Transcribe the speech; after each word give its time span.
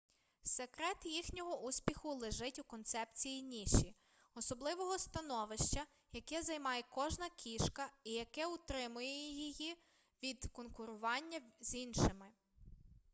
секрет 0.43 0.95
їхнього 1.05 1.61
успіху 1.61 2.13
лежить 2.13 2.59
у 2.59 2.63
концепції 2.63 3.41
ніші 3.41 3.95
особливого 4.33 4.99
становища 4.99 5.85
яке 6.13 6.41
займає 6.41 6.83
кожна 6.89 7.29
кішка 7.29 7.91
і 8.03 8.11
яке 8.11 8.45
утримує 8.47 9.29
її 9.29 9.77
від 10.23 10.45
конкурування 10.51 11.39
з 11.59 11.73
іншими 11.75 12.25